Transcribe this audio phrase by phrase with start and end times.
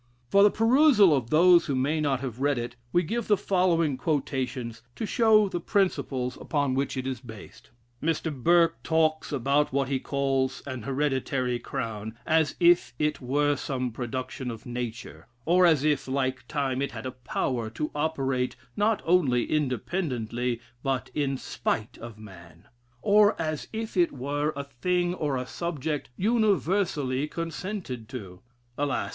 [0.31, 3.97] For the perusal of those who may not have read it, we give the following
[3.97, 7.69] quotations, to show the principles upon which it is based:
[8.01, 8.33] "Mr.
[8.35, 14.49] Burke talks about what he calls an hereditary crown, as if it were some production
[14.49, 19.45] of nature; or as if, like time, it had a power to operate, not only
[19.45, 22.67] independently, but in spite of man;
[23.03, 28.41] or as if it were a thing or a subject universally consented to.
[28.79, 29.09] Alas!